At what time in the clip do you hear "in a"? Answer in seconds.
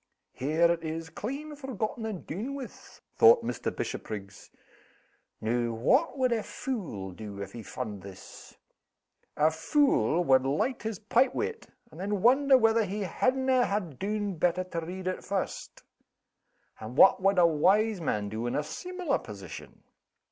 18.47-18.63